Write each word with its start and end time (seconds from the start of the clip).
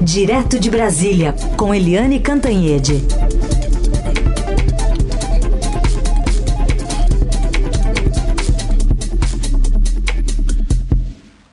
Direto 0.00 0.60
de 0.60 0.70
Brasília, 0.70 1.34
com 1.56 1.74
Eliane 1.74 2.20
Cantanhede. 2.20 3.02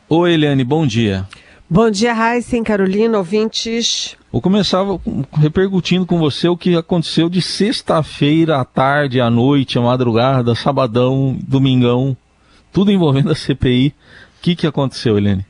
Oi, 0.07 0.33
Eliane, 0.33 0.63
bom 0.63 0.85
dia. 0.85 1.27
Bom 1.67 1.89
dia, 1.89 2.13
Raíssen, 2.13 2.63
Carolina, 2.63 3.17
ouvintes. 3.17 4.15
Vou 4.31 4.39
começar 4.39 4.85
repercutindo 5.33 6.05
com 6.05 6.19
você 6.19 6.47
o 6.47 6.55
que 6.55 6.75
aconteceu 6.75 7.27
de 7.27 7.41
sexta-feira 7.41 8.59
à 8.59 8.65
tarde, 8.65 9.19
à 9.19 9.29
noite, 9.29 9.79
à 9.79 9.81
madrugada, 9.81 10.53
sabadão, 10.53 11.35
domingão, 11.47 12.15
tudo 12.71 12.91
envolvendo 12.91 13.31
a 13.31 13.35
CPI. 13.35 13.87
O 13.87 14.41
que, 14.43 14.55
que 14.55 14.67
aconteceu, 14.67 15.17
Eliane? 15.17 15.45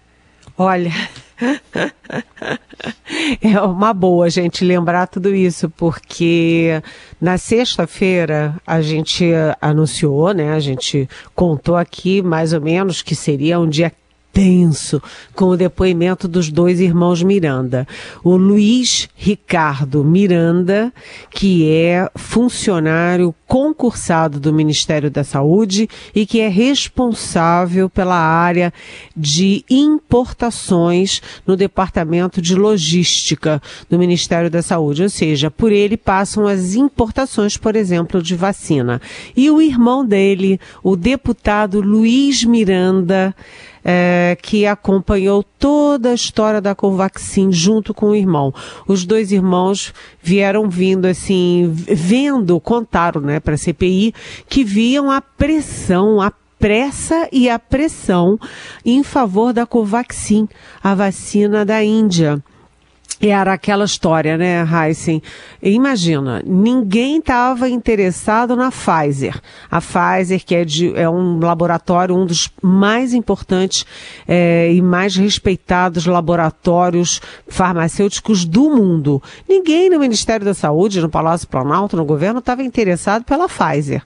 Olha, 0.57 0.93
é 3.41 3.59
uma 3.61 3.93
boa 3.93 4.25
a 4.25 4.29
gente 4.29 4.63
lembrar 4.63 5.07
tudo 5.07 5.35
isso, 5.35 5.69
porque 5.69 6.81
na 7.19 7.37
sexta-feira 7.37 8.55
a 8.65 8.81
gente 8.81 9.25
anunciou, 9.61 10.33
né? 10.33 10.53
A 10.53 10.59
gente 10.59 11.09
contou 11.33 11.75
aqui 11.75 12.21
mais 12.21 12.53
ou 12.53 12.61
menos 12.61 13.01
que 13.01 13.15
seria 13.15 13.59
um 13.59 13.67
dia 13.67 13.91
tenso 14.35 15.01
com 15.33 15.45
o 15.45 15.55
depoimento 15.55 16.27
dos 16.27 16.51
dois 16.51 16.81
irmãos 16.81 17.23
Miranda. 17.23 17.87
O 18.21 18.35
Luiz 18.35 19.07
Ricardo 19.15 20.03
Miranda, 20.03 20.91
que 21.31 21.71
é 21.71 22.09
funcionário 22.15 23.33
concursado 23.47 24.37
do 24.37 24.51
Ministério 24.51 25.09
da 25.09 25.23
Saúde 25.23 25.87
e 26.13 26.25
que 26.25 26.41
é 26.41 26.49
responsável 26.49 27.89
pela 27.89 28.17
área 28.17 28.73
de 29.15 29.63
importações 29.69 31.21
no 31.47 31.55
Departamento 31.55 32.41
de 32.41 32.55
Logística 32.55 33.61
do 33.89 33.97
Ministério 33.97 34.49
da 34.49 34.61
Saúde, 34.61 35.03
ou 35.03 35.09
seja, 35.09 35.49
por 35.49 35.71
ele 35.71 35.95
passam 35.95 36.45
as 36.45 36.75
importações, 36.75 37.55
por 37.55 37.73
exemplo, 37.73 38.21
de 38.21 38.35
vacina. 38.35 39.01
E 39.33 39.49
o 39.49 39.61
irmão 39.61 40.05
dele, 40.05 40.59
o 40.83 40.97
deputado 40.97 41.79
Luiz 41.79 42.43
Miranda, 42.43 43.33
é, 43.87 44.35
que 44.41 44.65
acompanhou 44.65 45.43
toda 45.43 46.09
a 46.09 46.13
história 46.15 46.59
da 46.59 46.73
Covaxin 46.73 47.51
junto 47.51 47.93
com 47.93 48.07
o 48.07 48.15
irmão. 48.15 48.51
Os 48.87 49.05
dois 49.05 49.31
irmãos 49.31 49.93
vieram 50.23 50.67
vindo 50.67 51.05
assim, 51.05 51.71
vendo, 51.71 52.59
contaram, 52.59 53.21
né, 53.21 53.39
para 53.39 53.53
a 53.53 53.57
CPI, 53.57 54.11
que 54.49 54.63
viam 54.63 55.11
a 55.11 55.21
pressão, 55.21 56.19
a 56.19 56.31
pressa 56.57 57.29
e 57.31 57.47
a 57.47 57.59
pressão 57.59 58.39
em 58.83 59.03
favor 59.03 59.53
da 59.53 59.67
Covaxin, 59.67 60.49
a 60.83 60.95
vacina 60.95 61.63
da 61.63 61.83
Índia 61.83 62.43
era 63.21 63.53
aquela 63.53 63.85
história, 63.85 64.37
né, 64.37 64.65
Heisen? 64.65 65.21
Imagina, 65.61 66.43
ninguém 66.45 67.17
estava 67.17 67.69
interessado 67.69 68.55
na 68.55 68.71
Pfizer. 68.71 69.39
A 69.71 69.79
Pfizer, 69.79 70.43
que 70.45 70.53
é, 70.53 70.65
de, 70.65 70.93
é 70.95 71.09
um 71.09 71.39
laboratório, 71.39 72.15
um 72.15 72.25
dos 72.25 72.49
mais 72.61 73.13
importantes 73.13 73.85
é, 74.27 74.71
e 74.71 74.81
mais 74.81 75.15
respeitados 75.15 76.05
laboratórios 76.05 77.21
farmacêuticos 77.47 78.45
do 78.45 78.69
mundo. 78.69 79.21
Ninguém 79.47 79.89
no 79.89 79.99
Ministério 79.99 80.45
da 80.45 80.53
Saúde, 80.53 81.01
no 81.01 81.09
Palácio 81.09 81.47
Planalto, 81.47 81.95
no 81.95 82.05
governo, 82.05 82.39
estava 82.39 82.63
interessado 82.63 83.23
pela 83.23 83.47
Pfizer. 83.47 84.03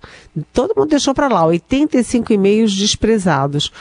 Todo 0.53 0.73
mundo 0.77 0.89
deixou 0.89 1.13
para 1.13 1.27
lá, 1.27 1.45
85 1.45 2.31
e-mails 2.31 2.75
desprezados. 2.75 3.71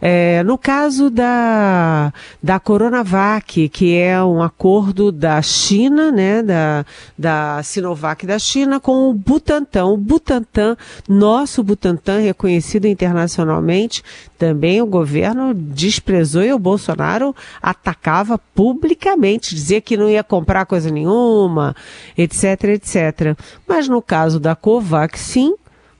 É, 0.00 0.42
no 0.42 0.58
caso 0.58 1.08
da, 1.08 2.12
da 2.42 2.60
Coronavac, 2.60 3.68
que 3.68 3.96
é 3.96 4.22
um 4.22 4.42
acordo 4.58 5.12
da 5.12 5.40
China, 5.42 6.10
né, 6.10 6.42
da, 6.42 6.84
da 7.16 7.62
Sinovac 7.62 8.26
da 8.26 8.38
China 8.38 8.80
com 8.80 9.10
o 9.10 9.14
Butantan. 9.14 9.84
O 9.84 9.96
Butantan, 9.98 10.76
nosso 11.06 11.62
Butantan, 11.62 12.20
reconhecido 12.20 12.86
internacionalmente, 12.86 14.02
também 14.38 14.80
o 14.80 14.86
governo 14.86 15.52
desprezou 15.52 16.42
e 16.42 16.52
o 16.52 16.58
Bolsonaro 16.58 17.36
atacava 17.60 18.38
publicamente, 18.38 19.54
dizia 19.54 19.80
que 19.80 19.96
não 19.96 20.08
ia 20.08 20.24
comprar 20.24 20.64
coisa 20.64 20.90
nenhuma, 20.90 21.76
etc, 22.16 22.64
etc. 22.64 23.38
Mas 23.68 23.88
no 23.88 24.00
caso 24.00 24.40
da 24.40 24.56
Covaxin, 24.56 25.54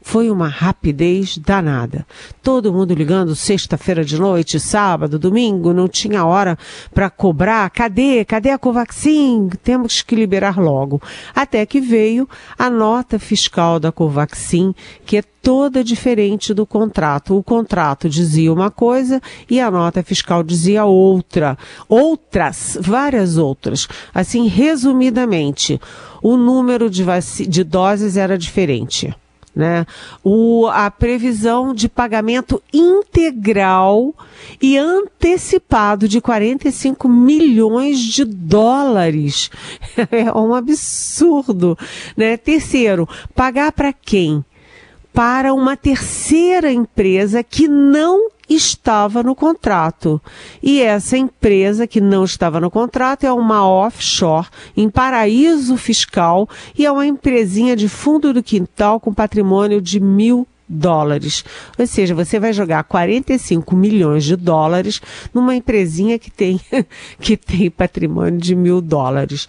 foi 0.06 0.30
uma 0.30 0.46
rapidez 0.46 1.36
danada. 1.36 2.06
Todo 2.40 2.72
mundo 2.72 2.94
ligando 2.94 3.34
sexta-feira 3.34 4.04
de 4.04 4.16
noite, 4.16 4.60
sábado, 4.60 5.18
domingo, 5.18 5.72
não 5.72 5.88
tinha 5.88 6.24
hora 6.24 6.56
para 6.94 7.10
cobrar. 7.10 7.68
Cadê? 7.70 8.24
Cadê 8.24 8.50
a 8.50 8.56
Covaxin? 8.56 9.48
Temos 9.64 10.02
que 10.02 10.14
liberar 10.14 10.60
logo. 10.60 11.02
Até 11.34 11.66
que 11.66 11.80
veio 11.80 12.28
a 12.56 12.70
nota 12.70 13.18
fiscal 13.18 13.80
da 13.80 13.90
Covaxin, 13.90 14.76
que 15.04 15.16
é 15.16 15.22
toda 15.42 15.82
diferente 15.82 16.54
do 16.54 16.64
contrato. 16.64 17.36
O 17.36 17.42
contrato 17.42 18.08
dizia 18.08 18.52
uma 18.52 18.70
coisa 18.70 19.20
e 19.50 19.60
a 19.60 19.68
nota 19.72 20.04
fiscal 20.04 20.44
dizia 20.44 20.84
outra. 20.84 21.58
Outras, 21.88 22.78
várias 22.80 23.38
outras. 23.38 23.88
Assim, 24.14 24.46
resumidamente, 24.46 25.80
o 26.22 26.36
número 26.36 26.88
de, 26.88 27.04
de 27.48 27.64
doses 27.64 28.16
era 28.16 28.38
diferente 28.38 29.12
né? 29.56 29.86
O, 30.22 30.66
a 30.66 30.90
previsão 30.90 31.72
de 31.72 31.88
pagamento 31.88 32.62
integral 32.70 34.14
e 34.60 34.76
antecipado 34.76 36.06
de 36.06 36.20
45 36.20 37.08
milhões 37.08 37.98
de 37.98 38.24
dólares. 38.24 39.50
É 40.10 40.30
um 40.32 40.54
absurdo, 40.54 41.76
né? 42.16 42.36
Terceiro, 42.36 43.08
pagar 43.34 43.72
para 43.72 43.92
quem? 43.92 44.44
Para 45.16 45.54
uma 45.54 45.78
terceira 45.78 46.70
empresa 46.70 47.42
que 47.42 47.66
não 47.66 48.28
estava 48.46 49.22
no 49.22 49.34
contrato. 49.34 50.20
E 50.62 50.82
essa 50.82 51.16
empresa 51.16 51.86
que 51.86 52.02
não 52.02 52.22
estava 52.22 52.60
no 52.60 52.70
contrato 52.70 53.24
é 53.24 53.32
uma 53.32 53.66
offshore 53.66 54.46
em 54.76 54.90
paraíso 54.90 55.78
fiscal 55.78 56.46
e 56.76 56.84
é 56.84 56.92
uma 56.92 57.06
empresinha 57.06 57.74
de 57.74 57.88
fundo 57.88 58.34
do 58.34 58.42
quintal 58.42 59.00
com 59.00 59.14
patrimônio 59.14 59.80
de 59.80 59.98
mil 59.98 60.46
dólares. 60.68 61.44
Ou 61.78 61.86
seja, 61.86 62.14
você 62.14 62.38
vai 62.38 62.52
jogar 62.52 62.84
45 62.84 63.74
milhões 63.76 64.24
de 64.24 64.36
dólares 64.36 65.00
numa 65.32 65.54
empresinha 65.54 66.18
que 66.18 66.30
tem, 66.30 66.60
que 67.20 67.36
tem 67.36 67.70
patrimônio 67.70 68.38
de 68.38 68.54
mil 68.54 68.80
dólares. 68.80 69.46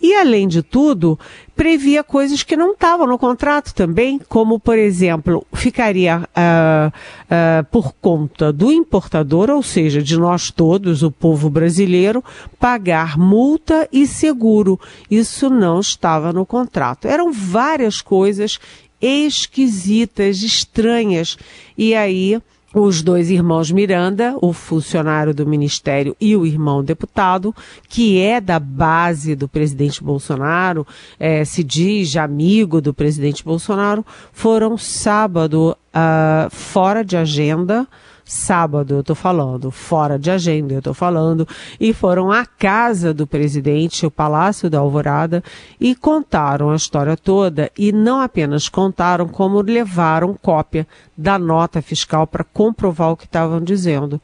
E 0.00 0.14
além 0.14 0.46
de 0.46 0.62
tudo, 0.62 1.18
previa 1.58 2.04
coisas 2.04 2.44
que 2.44 2.56
não 2.56 2.72
estavam 2.72 3.04
no 3.04 3.18
contrato 3.18 3.74
também, 3.74 4.20
como 4.28 4.60
por 4.60 4.78
exemplo, 4.78 5.44
ficaria 5.52 6.18
uh, 6.18 6.88
uh, 6.88 7.64
por 7.72 7.92
conta 8.00 8.52
do 8.52 8.70
importador, 8.70 9.50
ou 9.50 9.60
seja, 9.60 10.00
de 10.00 10.16
nós 10.16 10.52
todos, 10.52 11.02
o 11.02 11.10
povo 11.10 11.50
brasileiro, 11.50 12.22
pagar 12.60 13.18
multa 13.18 13.88
e 13.92 14.06
seguro. 14.06 14.78
Isso 15.10 15.50
não 15.50 15.80
estava 15.80 16.32
no 16.32 16.46
contrato. 16.46 17.08
Eram 17.08 17.32
várias 17.32 18.00
coisas 18.00 18.60
esquisitas, 19.00 20.42
estranhas. 20.42 21.36
E 21.76 21.94
aí, 21.94 22.40
os 22.74 23.02
dois 23.02 23.30
irmãos 23.30 23.70
Miranda, 23.70 24.36
o 24.42 24.52
funcionário 24.52 25.32
do 25.32 25.46
ministério 25.46 26.14
e 26.20 26.36
o 26.36 26.44
irmão 26.44 26.84
deputado, 26.84 27.54
que 27.88 28.20
é 28.20 28.40
da 28.40 28.58
base 28.58 29.34
do 29.34 29.48
presidente 29.48 30.04
Bolsonaro, 30.04 30.86
é, 31.18 31.44
se 31.44 31.64
diz 31.64 32.14
amigo 32.16 32.80
do 32.80 32.92
presidente 32.92 33.42
Bolsonaro, 33.42 34.04
foram 34.32 34.76
sábado 34.76 35.76
uh, 35.94 36.50
fora 36.50 37.02
de 37.02 37.16
agenda 37.16 37.88
sábado, 38.28 38.94
eu 38.94 39.00
estou 39.00 39.16
falando, 39.16 39.70
fora 39.70 40.18
de 40.18 40.30
agenda, 40.30 40.74
eu 40.74 40.78
estou 40.78 40.92
falando, 40.92 41.48
e 41.80 41.94
foram 41.94 42.30
à 42.30 42.44
casa 42.44 43.14
do 43.14 43.26
presidente, 43.26 44.04
o 44.04 44.10
Palácio 44.10 44.68
da 44.68 44.78
Alvorada, 44.78 45.42
e 45.80 45.94
contaram 45.94 46.70
a 46.70 46.76
história 46.76 47.16
toda, 47.16 47.70
e 47.76 47.90
não 47.90 48.20
apenas 48.20 48.68
contaram, 48.68 49.26
como 49.26 49.62
levaram 49.62 50.38
cópia 50.40 50.86
da 51.16 51.38
nota 51.38 51.80
fiscal 51.80 52.26
para 52.26 52.44
comprovar 52.44 53.12
o 53.12 53.16
que 53.16 53.24
estavam 53.24 53.60
dizendo. 53.60 54.14
O 54.16 54.20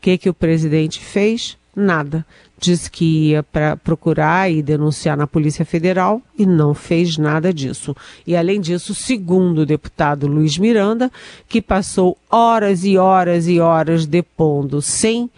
que, 0.00 0.16
que 0.16 0.30
o 0.30 0.34
presidente 0.34 0.98
fez? 0.98 1.58
Nada 1.76 2.24
disse 2.58 2.90
que 2.90 3.30
ia 3.30 3.42
para 3.42 3.76
procurar 3.76 4.50
e 4.50 4.62
denunciar 4.62 5.16
na 5.16 5.26
Polícia 5.26 5.64
Federal 5.64 6.22
e 6.38 6.46
não 6.46 6.72
fez 6.72 7.18
nada 7.18 7.52
disso. 7.52 7.94
E 8.26 8.36
além 8.36 8.60
disso, 8.60 8.94
segundo 8.94 9.58
o 9.58 9.66
deputado 9.66 10.26
Luiz 10.26 10.56
Miranda, 10.56 11.10
que 11.48 11.60
passou 11.60 12.16
horas 12.30 12.84
e 12.84 12.96
horas 12.96 13.48
e 13.48 13.60
horas 13.60 14.06
depondo 14.06 14.80
sem 14.80 15.30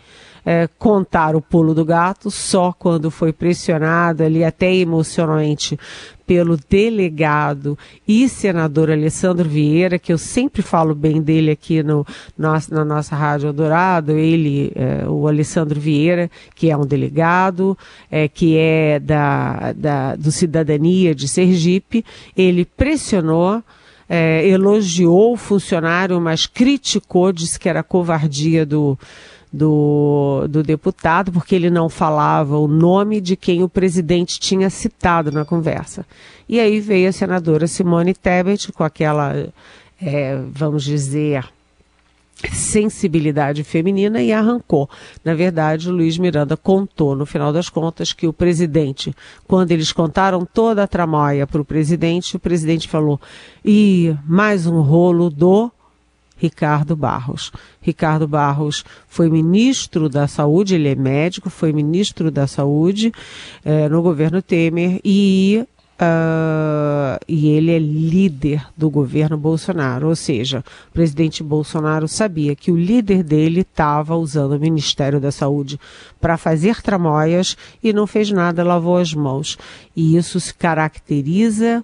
é, 0.45 0.69
contar 0.79 1.35
o 1.35 1.41
pulo 1.41 1.75
do 1.75 1.85
gato 1.85 2.31
só 2.31 2.73
quando 2.73 3.11
foi 3.11 3.33
pressionado 3.33 4.23
ali 4.23 4.45
até 4.45 4.73
emocionalmente 4.73 5.77
pelo 6.27 6.59
delegado 6.69 7.79
e 8.07 8.29
senador 8.29 8.91
Alessandro 8.91 9.49
Vieira, 9.49 9.99
que 9.99 10.13
eu 10.13 10.19
sempre 10.19 10.61
falo 10.61 10.95
bem 10.95 11.23
dele 11.23 11.53
aqui 11.53 11.83
no, 11.83 12.05
nosso, 12.37 12.75
na 12.75 12.85
nossa 12.85 13.15
Rádio 13.15 13.53
Dourado, 13.53 14.13
ele, 14.13 14.73
é, 14.75 15.09
o 15.09 15.29
Alessandro 15.29 15.79
Vieira, 15.79 16.31
que 16.55 16.71
é 16.71 16.77
um 16.77 16.85
delegado, 16.85 17.79
é, 18.11 18.27
que 18.27 18.57
é 18.57 18.99
da, 18.99 19.73
da, 19.73 20.17
do 20.17 20.33
Cidadania 20.33 21.15
de 21.15 21.29
Sergipe, 21.29 22.05
ele 22.37 22.65
pressionou 22.65 23.63
é, 24.09 24.47
elogiou 24.47 25.33
o 25.33 25.37
funcionário, 25.37 26.21
mas 26.21 26.47
criticou, 26.47 27.33
disse 27.33 27.59
que 27.59 27.69
era 27.69 27.83
covardia 27.83 28.65
do, 28.65 28.97
do, 29.53 30.47
do 30.49 30.63
deputado, 30.63 31.33
porque 31.33 31.55
ele 31.55 31.71
não 31.71 31.89
falava 31.89 32.59
o 32.59 32.67
nome 32.67 33.21
de 33.21 33.37
quem 33.37 33.63
o 33.63 33.69
presidente 33.69 34.39
tinha 34.41 34.69
citado 34.71 35.31
na 35.31 35.45
conversa. 35.45 36.05
E 36.49 36.61
aí 36.61 36.81
veio 36.81 37.09
a 37.09 37.13
senadora 37.13 37.67
Simone 37.67 38.15
Tebet 38.15 38.73
com 38.73 38.85
aquela, 38.85 39.49
é, 40.01 40.39
vamos 40.53 40.85
dizer, 40.85 41.49
sensibilidade 42.53 43.65
feminina 43.65 44.23
e 44.23 44.33
arrancou. 44.33 44.89
Na 45.25 45.35
verdade, 45.35 45.89
o 45.89 45.93
Luiz 45.93 46.19
Miranda 46.19 46.57
contou, 46.57 47.17
no 47.17 47.25
final 47.25 47.53
das 47.53 47.69
contas, 47.69 48.13
que 48.13 48.27
o 48.27 48.33
presidente, 48.33 49.15
quando 49.47 49.71
eles 49.71 49.93
contaram 49.93 50.45
toda 50.45 50.83
a 50.83 50.87
tramóia 50.87 51.47
para 51.47 51.61
o 51.61 51.65
presidente, 51.65 52.37
o 52.37 52.41
presidente 52.41 52.89
falou: 52.89 53.21
e 53.65 54.15
mais 54.27 54.67
um 54.67 54.81
rolo 54.81 55.31
do 55.31 55.71
Ricardo 56.37 56.95
Barros. 56.95 57.53
Ricardo 57.81 58.29
Barros 58.29 58.85
foi 59.09 59.29
ministro 59.31 60.09
da 60.09 60.27
Saúde, 60.27 60.75
ele 60.75 60.89
é 60.89 60.95
médico, 60.95 61.49
foi 61.49 61.73
ministro 61.73 62.31
da 62.31 62.47
Saúde 62.47 63.13
eh, 63.65 63.89
no 63.89 64.03
governo 64.03 64.43
Temer 64.43 65.01
e 65.05 65.67
Uh, 65.97 67.17
e 67.27 67.49
ele 67.49 67.71
é 67.71 67.79
líder 67.79 68.67
do 68.77 68.91
governo 68.91 69.39
Bolsonaro, 69.39 70.09
ou 70.09 70.15
seja, 70.15 70.63
o 70.91 70.93
presidente 70.93 71.43
Bolsonaro 71.43 72.07
sabia 72.07 72.55
que 72.55 72.71
o 72.71 72.77
líder 72.77 73.23
dele 73.23 73.63
estava 73.63 74.15
usando 74.15 74.53
o 74.53 74.61
Ministério 74.61 75.19
da 75.19 75.33
Saúde 75.33 75.81
para 76.21 76.37
fazer 76.37 76.83
tramóias 76.83 77.57
e 77.83 77.95
não 77.95 78.07
fez 78.07 78.31
nada, 78.31 78.63
lavou 78.63 78.99
as 78.99 79.15
mãos. 79.15 79.57
E 79.97 80.19
isso 80.19 80.39
se 80.39 80.53
caracteriza 80.53 81.83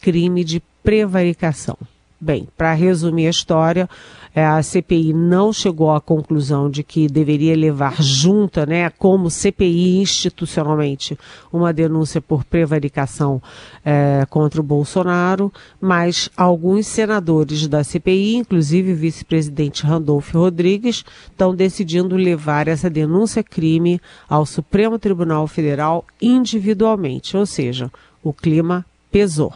crime 0.00 0.42
de 0.42 0.62
prevaricação. 0.82 1.76
Bem, 2.22 2.46
para 2.54 2.74
resumir 2.74 3.28
a 3.28 3.30
história, 3.30 3.88
é, 4.34 4.44
a 4.44 4.62
CPI 4.62 5.14
não 5.14 5.54
chegou 5.54 5.90
à 5.90 6.02
conclusão 6.02 6.68
de 6.68 6.82
que 6.82 7.08
deveria 7.08 7.56
levar 7.56 8.02
junta, 8.02 8.66
né, 8.66 8.90
como 8.90 9.30
CPI 9.30 10.00
institucionalmente, 10.02 11.18
uma 11.50 11.72
denúncia 11.72 12.20
por 12.20 12.44
prevaricação 12.44 13.40
é, 13.82 14.26
contra 14.28 14.60
o 14.60 14.64
Bolsonaro, 14.64 15.50
mas 15.80 16.28
alguns 16.36 16.86
senadores 16.86 17.66
da 17.66 17.82
CPI, 17.82 18.36
inclusive 18.36 18.92
o 18.92 18.96
vice-presidente 18.96 19.86
Randolfo 19.86 20.38
Rodrigues, 20.38 21.02
estão 21.30 21.54
decidindo 21.54 22.16
levar 22.16 22.68
essa 22.68 22.90
denúncia 22.90 23.42
crime 23.42 23.98
ao 24.28 24.44
Supremo 24.44 24.98
Tribunal 24.98 25.46
Federal 25.46 26.04
individualmente, 26.20 27.34
ou 27.34 27.46
seja, 27.46 27.90
o 28.22 28.30
clima 28.30 28.84
pesou. 29.10 29.54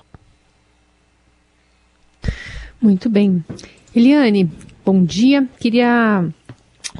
Muito 2.85 3.09
bem. 3.09 3.43
Eliane, 3.97 4.53
bom 4.85 5.03
dia. 5.03 5.49
Queria 5.59 6.23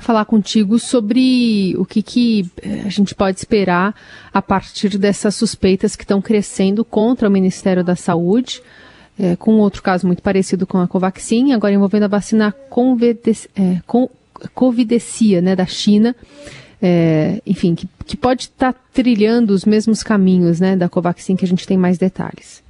falar 0.01 0.25
contigo 0.25 0.79
sobre 0.79 1.77
o 1.77 1.85
que, 1.85 2.03
que 2.03 2.51
eh, 2.63 2.85
a 2.87 2.89
gente 2.89 3.15
pode 3.15 3.37
esperar 3.37 3.95
a 4.33 4.41
partir 4.41 4.97
dessas 4.97 5.35
suspeitas 5.35 5.95
que 5.95 6.03
estão 6.03 6.23
crescendo 6.23 6.87
contra 6.87 7.29
o 7.29 7.31
Ministério 7.31 7.85
da 7.85 7.95
Saúde, 7.95 8.63
é, 9.19 9.37
com 9.37 9.59
outro 9.59 9.83
caso 9.83 10.07
muito 10.07 10.23
parecido 10.23 10.67
com 10.67 10.79
a 10.79 10.89
Covaxin, 10.89 11.53
agora 11.53 11.75
envolvendo 11.75 12.05
a 12.05 12.09
vacina 12.09 12.51
Convides, 12.71 13.47
é, 13.55 13.81
com, 13.87 14.09
Covidecia, 14.55 15.43
né, 15.43 15.55
da 15.55 15.67
China. 15.67 16.17
É, 16.81 17.43
enfim, 17.45 17.75
que, 17.75 17.87
que 18.07 18.17
pode 18.17 18.45
estar 18.45 18.73
tá 18.73 18.81
trilhando 18.91 19.53
os 19.53 19.67
mesmos 19.67 20.03
caminhos 20.03 20.61
né, 20.61 20.77
da 20.77 20.89
Covaxin, 20.89 21.37
que 21.37 21.45
a 21.45 21.49
gente 21.49 21.67
tem 21.67 21.77
mais 21.77 21.99
detalhes. 21.99 22.64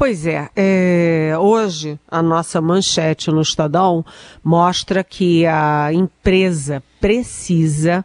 Pois 0.00 0.26
é, 0.26 0.48
é, 0.56 1.34
hoje 1.38 2.00
a 2.10 2.22
nossa 2.22 2.58
manchete 2.58 3.30
no 3.30 3.42
Estadão 3.42 4.02
mostra 4.42 5.04
que 5.04 5.44
a 5.44 5.92
empresa 5.92 6.82
precisa, 6.98 8.02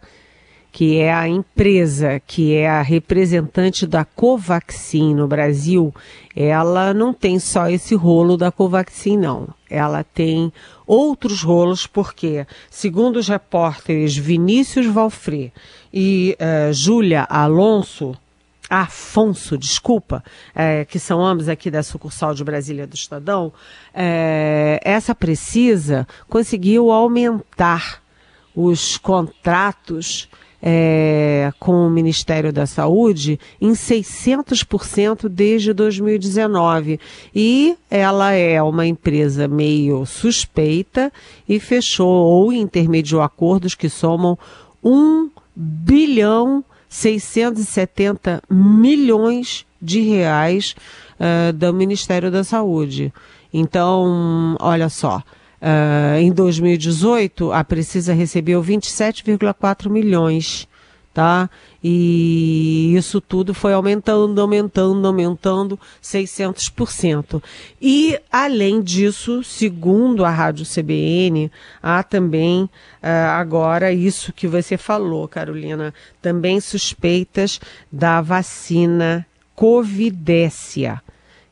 que 0.74 0.97
é 0.97 1.13
a 1.13 1.25
empresa 1.25 2.19
que 2.27 2.53
é 2.53 2.69
a 2.69 2.81
representante 2.81 3.88
da 3.88 4.03
Covaxin 4.03 5.15
no 5.15 5.25
Brasil, 5.25 5.95
ela 6.36 6.94
não 6.94 7.13
tem 7.13 7.39
só 7.39 7.69
esse 7.69 7.95
rolo 7.95 8.36
da 8.36 8.51
Covaxin, 8.51 9.15
não. 9.15 9.47
Ela 9.69 10.03
tem 10.03 10.51
outros 10.86 11.44
rolos, 11.44 11.88
porque, 11.88 12.45
segundo 12.69 13.15
os 13.15 13.30
repórteres 13.30 14.18
Vinícius 14.18 14.88
Valfré 14.88 15.53
e 15.94 16.36
uh, 16.42 16.74
Júlia 16.74 17.25
Alonso, 17.30 18.18
Afonso, 18.69 19.57
desculpa, 19.57 20.23
é, 20.53 20.85
que 20.85 21.00
são 21.00 21.23
ambos 21.23 21.47
aqui 21.47 21.69
da 21.69 21.83
sucursal 21.83 22.33
de 22.33 22.44
Brasília 22.44 22.88
do 22.88 22.95
Estadão, 22.95 23.53
é, 23.94 24.79
essa 24.83 25.13
precisa 25.13 26.07
conseguiu 26.27 26.91
aumentar 26.91 28.01
os 28.56 28.97
contratos 28.97 30.29
é, 30.67 31.51
com 31.59 31.85
o 31.85 31.89
Ministério 31.91 32.51
da 32.51 32.65
Saúde 32.65 33.39
em 33.62 33.73
600% 33.73 35.29
desde 35.29 35.73
2019. 35.73 37.00
E 37.35 37.77
ela 37.89 38.31
é 38.31 38.59
uma 38.63 38.88
empresa 38.88 39.47
meio 39.47 40.06
suspeita 40.07 41.13
e 41.47 41.59
fechou 41.59 42.07
ou 42.07 42.51
intermediou 42.51 43.21
acordos 43.21 43.75
que 43.75 43.89
somam 43.89 44.38
um 44.83 45.29
bilhão 45.56 46.65
670 46.89 48.41
milhões 48.49 49.65
de 49.81 50.01
reais 50.01 50.75
uh, 51.19 51.53
do 51.53 51.73
Ministério 51.73 52.31
da 52.31 52.43
Saúde. 52.43 53.13
Então, 53.53 54.57
olha 54.59 54.89
só, 54.89 55.17
uh, 55.17 56.17
em 56.19 56.31
2018 56.31 57.51
a 57.51 57.63
Precisa 57.63 58.13
recebeu 58.13 58.61
27,4 58.61 59.89
milhões 59.89 60.67
tá? 61.15 61.50
E 61.81 62.94
isso 62.94 63.21
tudo 63.21 63.53
foi 63.53 63.71
aumentando, 63.71 64.41
aumentando, 64.41 65.07
aumentando 65.07 65.79
600%. 66.03 67.41
E, 67.81 68.19
além 68.29 68.81
disso, 68.81 69.41
segundo 69.41 70.25
a 70.25 70.29
Rádio 70.29 70.65
CBN, 70.65 71.50
há 71.81 72.03
também 72.03 72.63
uh, 72.63 72.69
agora 73.29 73.94
isso 73.94 74.33
que 74.33 74.45
você 74.45 74.75
falou, 74.75 75.25
Carolina, 75.25 75.94
também 76.21 76.59
suspeitas 76.59 77.61
da 77.89 78.19
vacina 78.19 79.25
Covidécia, 79.56 81.01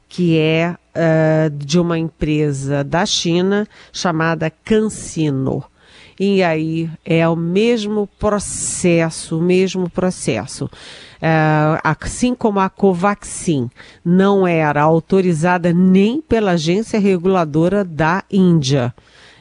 que 0.10 0.38
é 0.38 0.76
uh, 0.76 1.50
de 1.52 1.80
uma 1.80 1.98
empresa 1.98 2.84
da 2.84 3.06
China 3.06 3.66
chamada 3.94 4.50
CanSino. 4.50 5.64
E 6.20 6.44
aí 6.44 6.90
é 7.04 7.28
o 7.28 7.36
mesmo 7.36 8.08
processo, 8.20 9.40
o 9.40 9.42
mesmo 9.42 9.90
processo. 9.90 10.70
É, 11.22 11.80
assim 11.84 12.36
como 12.36 12.60
a 12.60 12.70
Covaxin 12.70 13.70
não 14.04 14.46
era 14.46 14.82
autorizada 14.82 15.72
nem 15.72 16.22
pela 16.22 16.52
agência 16.52 17.00
reguladora 17.00 17.84
da 17.84 18.24
Índia. 18.30 18.94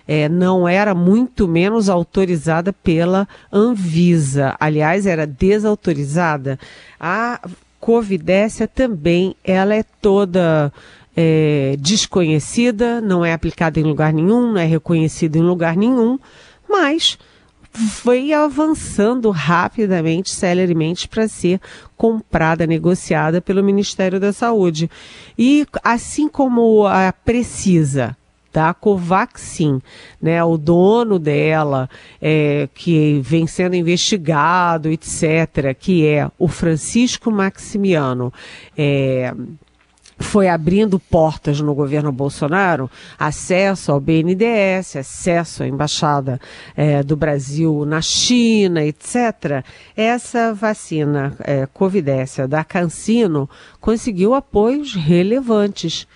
É, 0.06 0.28
não 0.28 0.68
era 0.68 0.94
muito 0.94 1.46
menos 1.46 1.88
autorizada 1.88 2.72
pela 2.72 3.26
Anvisa. 3.52 4.56
Aliás, 4.58 5.06
era 5.06 5.26
desautorizada. 5.26 6.58
A 6.98 7.40
Covidécia 7.80 8.68
também, 8.68 9.34
ela 9.42 9.74
é 9.74 9.82
toda 10.00 10.72
é, 11.16 11.76
desconhecida, 11.78 13.00
não 13.00 13.24
é 13.24 13.32
aplicada 13.32 13.80
em 13.80 13.82
lugar 13.82 14.12
nenhum, 14.12 14.52
não 14.52 14.58
é 14.58 14.64
reconhecida 14.64 15.36
em 15.36 15.42
lugar 15.42 15.76
nenhum 15.76 16.18
mas 16.72 17.18
foi 17.72 18.32
avançando 18.32 19.30
rapidamente, 19.30 20.30
celeremente, 20.30 21.08
para 21.08 21.28
ser 21.28 21.60
comprada, 21.96 22.66
negociada 22.66 23.40
pelo 23.40 23.62
Ministério 23.62 24.18
da 24.18 24.32
Saúde. 24.32 24.90
E 25.38 25.66
assim 25.82 26.28
como 26.28 26.86
a 26.86 27.12
Precisa, 27.12 28.16
da 28.52 28.74
Covaxin, 28.74 29.80
né, 30.20 30.44
o 30.44 30.58
dono 30.58 31.18
dela, 31.18 31.88
é, 32.20 32.68
que 32.74 33.18
vem 33.22 33.46
sendo 33.46 33.74
investigado, 33.74 34.90
etc., 34.90 35.74
que 35.78 36.06
é 36.06 36.30
o 36.38 36.46
Francisco 36.46 37.30
Maximiano, 37.30 38.32
é, 38.76 39.34
foi 40.22 40.48
abrindo 40.48 40.98
portas 40.98 41.60
no 41.60 41.74
governo 41.74 42.12
Bolsonaro, 42.12 42.90
acesso 43.18 43.92
ao 43.92 44.00
BNDES, 44.00 44.96
acesso 44.96 45.62
à 45.62 45.66
embaixada 45.66 46.40
é, 46.76 47.02
do 47.02 47.16
Brasil 47.16 47.84
na 47.84 48.00
China, 48.00 48.84
etc. 48.84 49.64
Essa 49.96 50.54
vacina 50.54 51.36
é, 51.40 51.66
Covidécia 51.66 52.48
da 52.48 52.64
Cancino 52.64 53.48
conseguiu 53.80 54.34
apoios 54.34 54.94
relevantes. 54.94 56.06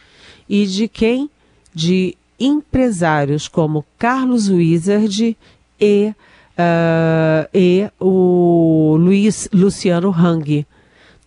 E 0.49 0.67
de 0.67 0.89
quem? 0.89 1.29
De 1.75 2.17
empresários 2.39 3.49
como 3.49 3.85
Carlos 3.99 4.49
Wizard 4.49 5.37
e, 5.81 6.15
uh, 6.53 7.49
e 7.53 7.91
o 7.99 8.97
Luiz 8.99 9.49
Luciano 9.53 10.11
Hang 10.11 10.67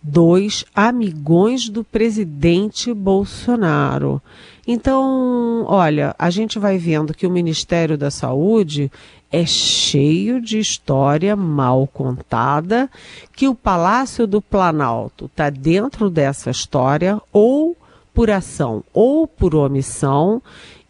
dois 0.02 0.64
amigões 0.74 1.68
do 1.68 1.84
presidente 1.84 2.92
Bolsonaro. 2.94 4.20
Então, 4.66 5.64
olha, 5.66 6.14
a 6.18 6.30
gente 6.30 6.58
vai 6.58 6.78
vendo 6.78 7.14
que 7.14 7.26
o 7.26 7.30
Ministério 7.30 7.98
da 7.98 8.10
Saúde 8.10 8.90
é 9.32 9.46
cheio 9.46 10.40
de 10.40 10.58
história 10.58 11.36
mal 11.36 11.86
contada, 11.86 12.90
que 13.34 13.46
o 13.46 13.54
Palácio 13.54 14.26
do 14.26 14.42
Planalto 14.42 15.26
está 15.26 15.50
dentro 15.50 16.10
dessa 16.10 16.50
história, 16.50 17.20
ou 17.32 17.76
por 18.12 18.30
ação 18.30 18.82
ou 18.92 19.26
por 19.26 19.54
omissão, 19.54 20.42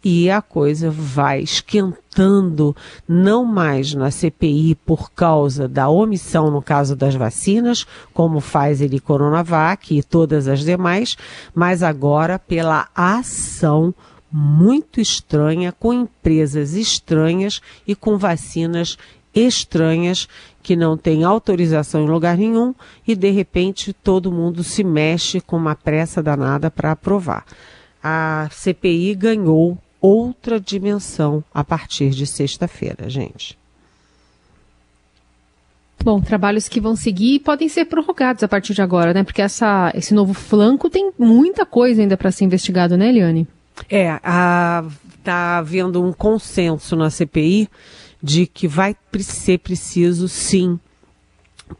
e 0.03 0.29
a 0.31 0.41
coisa 0.41 0.89
vai 0.89 1.41
esquentando, 1.41 2.75
não 3.07 3.45
mais 3.45 3.93
na 3.93 4.09
CPI 4.09 4.75
por 4.75 5.11
causa 5.11 5.67
da 5.67 5.89
omissão 5.89 6.49
no 6.49 6.61
caso 6.61 6.95
das 6.95 7.15
vacinas, 7.15 7.85
como 8.13 8.39
faz 8.39 8.81
ele 8.81 8.99
Coronavac 8.99 9.95
e 9.95 10.01
todas 10.01 10.47
as 10.47 10.61
demais, 10.61 11.15
mas 11.53 11.83
agora 11.83 12.39
pela 12.39 12.87
ação 12.95 13.93
muito 14.31 14.99
estranha, 14.99 15.71
com 15.71 15.93
empresas 15.93 16.73
estranhas 16.73 17.61
e 17.85 17.93
com 17.93 18.17
vacinas 18.17 18.97
estranhas 19.33 20.27
que 20.61 20.75
não 20.75 20.95
têm 20.95 21.23
autorização 21.23 22.03
em 22.03 22.09
lugar 22.09 22.37
nenhum 22.37 22.73
e 23.07 23.15
de 23.15 23.31
repente 23.31 23.93
todo 23.93 24.31
mundo 24.31 24.63
se 24.63 24.83
mexe 24.83 25.41
com 25.41 25.57
uma 25.57 25.75
pressa 25.75 26.21
danada 26.21 26.69
para 26.69 26.91
aprovar. 26.91 27.45
A 28.03 28.47
CPI 28.51 29.15
ganhou 29.15 29.77
outra 29.99 30.59
dimensão 30.59 31.43
a 31.53 31.63
partir 31.63 32.09
de 32.09 32.25
sexta-feira, 32.25 33.09
gente. 33.09 33.57
Bom, 36.03 36.19
trabalhos 36.19 36.67
que 36.67 36.81
vão 36.81 36.95
seguir 36.95 37.39
podem 37.39 37.69
ser 37.69 37.85
prorrogados 37.85 38.41
a 38.43 38.47
partir 38.47 38.73
de 38.73 38.81
agora, 38.81 39.13
né? 39.13 39.23
Porque 39.23 39.41
essa, 39.41 39.91
esse 39.95 40.13
novo 40.15 40.33
flanco 40.33 40.89
tem 40.89 41.11
muita 41.17 41.63
coisa 41.63 42.01
ainda 42.01 42.17
para 42.17 42.31
ser 42.31 42.45
investigado, 42.45 42.97
né, 42.97 43.09
Eliane? 43.09 43.47
É, 43.87 44.15
está 44.15 45.57
havendo 45.57 46.03
um 46.03 46.11
consenso 46.11 46.95
na 46.95 47.09
CPI 47.09 47.69
de 48.21 48.45
que 48.45 48.67
vai 48.67 48.95
ser 49.21 49.59
preciso, 49.59 50.27
sim, 50.27 50.79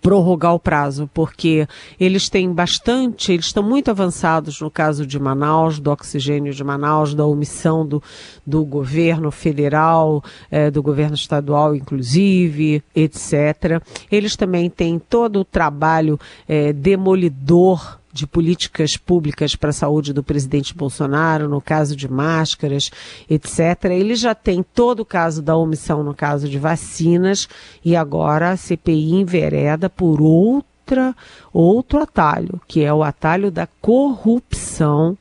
prorrogar 0.01 0.53
o 0.53 0.59
prazo, 0.59 1.09
porque 1.13 1.67
eles 1.99 2.29
têm 2.29 2.51
bastante, 2.51 3.33
eles 3.33 3.47
estão 3.47 3.63
muito 3.63 3.91
avançados 3.91 4.61
no 4.61 4.71
caso 4.71 5.05
de 5.05 5.19
Manaus, 5.19 5.79
do 5.79 5.91
oxigênio 5.91 6.53
de 6.53 6.63
Manaus, 6.63 7.13
da 7.13 7.25
omissão 7.25 7.85
do, 7.85 8.01
do 8.45 8.63
governo 8.63 9.31
federal, 9.31 10.23
eh, 10.49 10.71
do 10.71 10.81
governo 10.81 11.15
estadual, 11.15 11.75
inclusive, 11.75 12.83
etc. 12.95 13.81
Eles 14.11 14.35
também 14.35 14.69
têm 14.69 14.99
todo 14.99 15.41
o 15.41 15.45
trabalho 15.45 16.19
eh, 16.47 16.73
demolidor 16.73 18.00
de 18.13 18.27
políticas 18.27 18.97
públicas 18.97 19.55
para 19.55 19.69
a 19.69 19.73
saúde 19.73 20.13
do 20.13 20.23
presidente 20.23 20.75
Bolsonaro, 20.75 21.47
no 21.47 21.61
caso 21.61 21.95
de 21.95 22.11
máscaras, 22.11 22.91
etc. 23.29 23.85
Ele 23.85 24.15
já 24.15 24.35
tem 24.35 24.63
todo 24.63 25.01
o 25.01 25.05
caso 25.05 25.41
da 25.41 25.55
omissão 25.55 26.03
no 26.03 26.13
caso 26.13 26.49
de 26.49 26.59
vacinas 26.59 27.47
e 27.83 27.95
agora 27.95 28.51
a 28.51 28.57
CPI 28.57 29.13
envereda 29.13 29.89
por 29.89 30.21
outra, 30.21 31.15
outro 31.53 31.99
atalho, 31.99 32.61
que 32.67 32.83
é 32.83 32.93
o 32.93 33.03
atalho 33.03 33.49
da 33.49 33.67
corrupção 33.79 35.17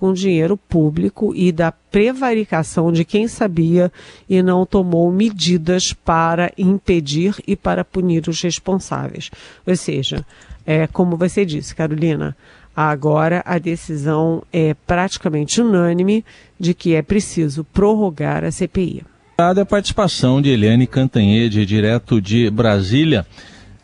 com 0.00 0.14
dinheiro 0.14 0.56
público 0.56 1.34
e 1.36 1.52
da 1.52 1.70
prevaricação 1.70 2.90
de 2.90 3.04
quem 3.04 3.28
sabia 3.28 3.92
e 4.26 4.42
não 4.42 4.64
tomou 4.64 5.12
medidas 5.12 5.92
para 5.92 6.50
impedir 6.56 7.34
e 7.46 7.54
para 7.54 7.84
punir 7.84 8.26
os 8.26 8.40
responsáveis. 8.40 9.30
Ou 9.66 9.76
seja, 9.76 10.24
é, 10.70 10.86
como 10.86 11.16
você 11.16 11.44
disse, 11.44 11.74
Carolina, 11.74 12.36
agora 12.76 13.42
a 13.44 13.58
decisão 13.58 14.44
é 14.52 14.72
praticamente 14.86 15.60
unânime 15.60 16.24
de 16.60 16.74
que 16.74 16.94
é 16.94 17.02
preciso 17.02 17.64
prorrogar 17.64 18.44
a 18.44 18.52
CPI. 18.52 19.02
A 19.36 19.66
participação 19.66 20.40
de 20.40 20.48
Eliane 20.50 20.86
Cantanhede, 20.86 21.66
direto 21.66 22.20
de 22.20 22.48
Brasília, 22.48 23.26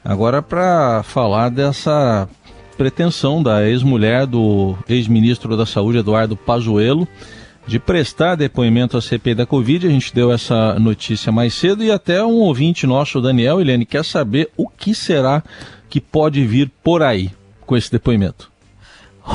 agora 0.04 0.40
para 0.40 1.02
falar 1.02 1.48
dessa 1.48 2.28
pretensão 2.78 3.42
da 3.42 3.68
ex-mulher 3.68 4.24
do 4.24 4.76
ex-ministro 4.88 5.56
da 5.56 5.66
Saúde, 5.66 5.98
Eduardo 5.98 6.36
Pazuello, 6.36 7.08
de 7.66 7.80
prestar 7.80 8.36
depoimento 8.36 8.96
à 8.96 9.02
CPI 9.02 9.34
da 9.34 9.44
Covid. 9.44 9.88
A 9.88 9.90
gente 9.90 10.14
deu 10.14 10.30
essa 10.30 10.78
notícia 10.78 11.32
mais 11.32 11.52
cedo 11.52 11.82
e 11.82 11.90
até 11.90 12.22
um 12.22 12.34
ouvinte 12.34 12.86
nosso, 12.86 13.20
Daniel 13.20 13.60
Eliane, 13.60 13.84
quer 13.84 14.04
saber 14.04 14.48
o 14.56 14.68
que 14.68 14.94
será 14.94 15.42
que 15.88 16.00
pode 16.00 16.44
vir 16.46 16.70
por 16.82 17.02
aí 17.02 17.30
com 17.64 17.76
esse 17.76 17.90
depoimento? 17.90 18.50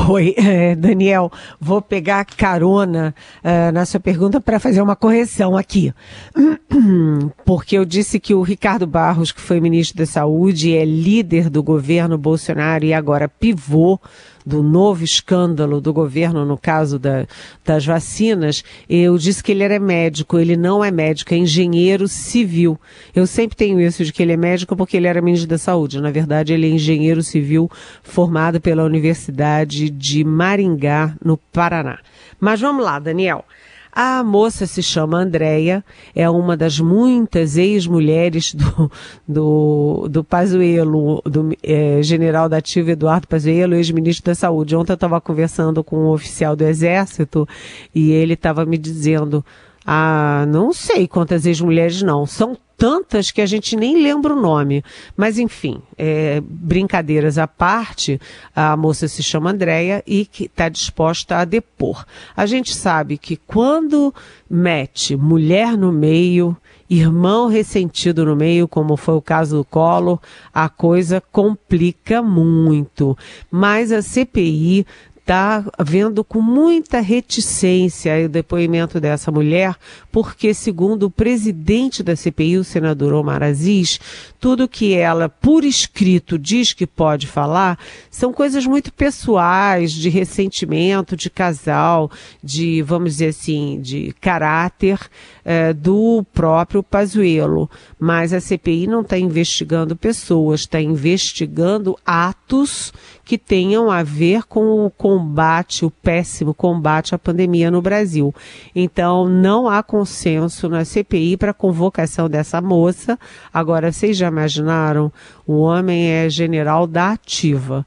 Oi, 0.08 0.34
é, 0.40 0.74
Daniel, 0.74 1.30
vou 1.60 1.82
pegar 1.82 2.24
carona 2.24 3.14
uh, 3.44 3.72
na 3.74 3.86
sua 3.86 4.00
pergunta 4.00 4.40
para 4.40 4.60
fazer 4.60 4.82
uma 4.82 4.96
correção 4.96 5.58
aqui. 5.58 5.94
Porque 7.46 7.78
eu 7.78 7.84
disse 7.84 8.20
que 8.20 8.34
o 8.34 8.42
Ricardo 8.42 8.88
Barros, 8.88 9.32
que 9.32 9.42
foi 9.42 9.60
ministro 9.60 9.98
da 9.98 10.06
Saúde, 10.06 10.74
é 10.74 10.86
líder 10.86 11.50
do 11.50 11.62
governo 11.62 12.18
Bolsonaro 12.18 12.86
e 12.86 12.94
agora 12.94 13.28
pivô 13.28 14.00
do 14.46 14.64
novo 14.64 15.04
escândalo 15.04 15.80
do 15.80 15.94
governo 15.94 16.46
no 16.46 16.58
caso 16.58 16.98
da, 16.98 17.26
das 17.64 17.86
vacinas, 17.86 18.64
eu 18.90 19.18
disse 19.18 19.44
que 19.44 19.52
ele 19.52 19.64
era 19.64 19.80
médico. 19.80 20.40
Ele 20.40 20.58
não 20.58 20.84
é 20.84 20.92
médico, 20.92 21.34
é 21.34 21.38
engenheiro 21.38 22.08
civil. 22.08 22.80
Eu 23.16 23.28
sempre 23.28 23.56
tenho 23.56 23.80
isso 23.80 24.04
de 24.04 24.12
que 24.12 24.22
ele 24.22 24.34
é 24.34 24.38
médico 24.38 24.76
porque 24.76 24.98
ele 24.98 25.08
era 25.08 25.22
ministro 25.22 25.50
da 25.50 25.58
Saúde. 25.58 26.02
Na 26.02 26.12
verdade, 26.12 26.54
ele 26.54 26.68
é 26.68 26.70
engenheiro 26.70 27.22
civil 27.24 27.70
formado 28.04 28.60
pela 28.60 28.84
Universidade 28.84 29.90
de 29.90 30.24
Maringá, 30.24 31.16
no 31.24 31.38
Paraná. 31.38 32.00
Mas 32.40 32.60
vamos 32.60 32.84
lá, 32.84 33.00
Daniel. 33.00 33.46
A 33.92 34.24
moça 34.24 34.66
se 34.66 34.82
chama 34.82 35.20
Andréia, 35.20 35.84
é 36.16 36.30
uma 36.30 36.56
das 36.56 36.80
muitas 36.80 37.58
ex-mulheres 37.58 38.54
do, 38.56 38.92
do, 39.28 40.08
do 40.10 40.24
Pazuello, 40.24 41.22
do 41.26 41.56
é, 41.62 42.02
general 42.02 42.48
da 42.48 42.58
ativa 42.58 42.92
Eduardo 42.92 43.28
Pazuello, 43.28 43.76
ex-ministro 43.76 44.26
da 44.26 44.36
Saúde. 44.36 44.76
Ontem 44.76 44.94
eu 44.94 44.96
estava 44.96 45.20
conversando 45.20 45.84
com 45.84 45.98
um 45.98 46.10
oficial 46.10 46.56
do 46.56 46.64
Exército 46.64 47.48
e 47.94 48.12
ele 48.12 48.34
estava 48.34 48.66
me 48.66 48.78
dizendo, 48.78 49.44
ah, 49.86 50.46
não 50.48 50.72
sei 50.72 51.08
quantas 51.08 51.46
ex-mulheres 51.46 52.02
não, 52.02 52.26
são 52.26 52.58
tantas 52.82 53.30
que 53.30 53.42
a 53.42 53.46
gente 53.46 53.76
nem 53.76 54.02
lembra 54.02 54.34
o 54.34 54.42
nome. 54.42 54.84
Mas, 55.16 55.38
enfim, 55.38 55.84
é, 55.96 56.42
brincadeiras 56.44 57.38
à 57.38 57.48
parte, 57.48 58.20
a 58.56 58.76
moça 58.76 59.08
se 59.08 59.22
chama 59.22 59.52
Andréia 59.52 60.04
e 60.08 60.26
que 60.26 60.46
está 60.46 60.68
disposta 60.68 61.38
a 61.38 61.46
depor. 61.46 62.04
A 62.36 62.48
gente 62.48 62.76
sabe 62.76 63.20
que 63.20 63.38
quando 63.38 64.12
mete 64.50 65.16
mulher 65.16 65.78
no 65.78 65.92
meio, 65.92 66.58
irmão 66.90 67.48
ressentido 67.48 68.26
no 68.26 68.36
meio, 68.36 68.68
como 68.68 68.98
foi 68.98 69.14
o 69.14 69.22
caso 69.22 69.58
do 69.58 69.64
Collor, 69.64 70.18
a 70.52 70.68
coisa 70.68 71.22
complica 71.32 72.24
muito. 72.24 73.16
Mas 73.52 73.92
a 73.92 74.02
CPI 74.02 74.88
está 75.22 75.64
vendo 75.80 76.24
com 76.24 76.42
muita 76.42 77.00
reticência 77.00 78.26
o 78.26 78.30
depoimento 78.30 79.00
dessa 79.00 79.32
mulher, 79.32 79.76
porque, 80.12 80.54
segundo 80.54 81.04
o 81.04 81.12
presidente 81.12 82.04
da 82.04 82.16
CPI, 82.16 82.58
o 82.58 82.64
senador 82.64 83.14
Omar 83.14 83.42
Aziz, 83.42 84.00
tudo 84.40 84.68
que 84.68 84.94
ela, 84.94 85.30
por 85.30 85.64
escrito, 85.64 86.38
diz 86.38 86.74
que 86.74 86.86
pode 86.86 87.28
falar 87.28 87.80
são 88.10 88.34
coisas 88.34 88.66
muito 88.66 88.92
pessoais, 88.92 89.92
de 89.92 90.10
ressentimento, 90.10 91.16
de 91.16 91.30
casal, 91.30 92.12
de, 92.44 92.82
vamos 92.82 93.12
dizer 93.14 93.28
assim, 93.28 93.80
de 93.80 94.14
caráter 94.20 95.00
é, 95.46 95.72
do 95.74 96.26
próprio 96.34 96.84
Pazuello. 96.84 97.70
Mas 98.00 98.34
a 98.34 98.42
CPI 98.42 98.88
não 98.88 99.02
está 99.02 99.18
investigando 99.18 99.96
pessoas, 99.96 100.62
está 100.62 100.82
investigando 100.82 101.98
atos 102.06 102.92
que 103.24 103.38
tenham 103.38 103.90
a 103.90 104.04
ver 104.04 104.44
com 104.44 104.86
o 104.86 104.90
combate, 105.12 105.84
o 105.84 105.92
péssimo 105.92 106.54
combate 106.54 107.14
à 107.14 107.20
pandemia 107.20 107.70
no 107.70 107.82
Brasil. 107.82 108.34
Então, 108.74 109.28
não 109.28 109.68
há 109.68 109.84
consenso 109.84 110.70
na 110.70 110.86
CPI 110.86 111.36
para 111.36 111.52
a 111.52 111.54
convocação 111.54 112.30
dessa 112.30 112.62
moça. 112.62 113.20
Agora, 113.54 113.92
vocês 113.92 114.16
já 114.16 114.30
imaginaram? 114.30 115.12
O 115.46 115.60
homem 115.60 116.10
é 116.10 116.30
general 116.30 116.88
da 116.88 117.12
ativa. 117.12 117.86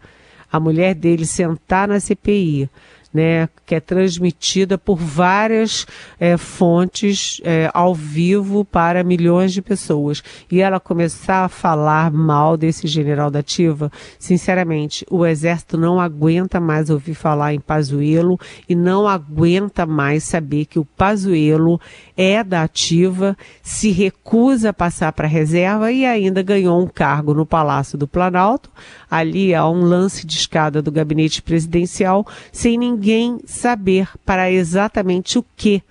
A 0.53 0.61
mulher 0.61 0.95
dele 0.95 1.25
sentar 1.25 1.89
na 1.89 1.99
CPI 1.99 2.69
né, 3.15 3.49
que 3.65 3.77
é 3.77 3.81
transmitida 3.81 4.77
por 4.77 4.97
várias 4.97 5.87
é, 6.19 6.37
fontes 6.37 7.41
é, 7.45 7.71
ao 7.73 7.95
vivo 7.95 8.65
para 8.65 9.05
milhões 9.05 9.53
de 9.53 9.63
pessoas. 9.63 10.21
E 10.51 10.61
ela 10.61 10.81
começar 10.81 11.45
a 11.45 11.49
falar 11.49 12.11
mal 12.11 12.57
desse 12.57 12.89
general 12.89 13.31
da 13.31 13.39
ativa, 13.39 13.93
sinceramente, 14.19 15.07
o 15.09 15.25
exército 15.25 15.79
não 15.79 16.01
aguenta 16.01 16.59
mais 16.59 16.91
ouvir 16.91 17.15
falar 17.15 17.55
em 17.55 17.61
Pazuello 17.61 18.37
e 18.69 18.75
não 18.75 19.07
aguenta 19.07 19.87
mais 19.87 20.25
saber 20.25 20.65
que 20.65 20.81
o 20.81 20.85
Pazuello 20.85 21.81
é 22.17 22.43
da 22.43 22.63
ativa, 22.63 23.37
se 23.63 23.93
recusa 23.93 24.71
a 24.71 24.73
passar 24.73 25.13
para 25.13 25.27
a 25.27 25.31
reserva 25.31 25.93
e 25.93 26.05
ainda 26.05 26.43
ganhou 26.43 26.83
um 26.83 26.89
cargo 26.89 27.33
no 27.33 27.47
Palácio 27.47 27.97
do 27.97 28.09
Planalto, 28.09 28.71
ali 29.09 29.55
há 29.55 29.69
um 29.69 29.83
lance 29.83 30.27
de 30.27 30.37
escada 30.37 30.83
do 30.83 30.91
gabinete 30.91 31.41
presidencial, 31.41 32.27
sem 32.51 32.77
ninguém 32.77 33.04
saber 33.47 34.09
para 34.25 34.51
exatamente 34.51 35.39
o 35.39 35.45
que. 35.57 35.83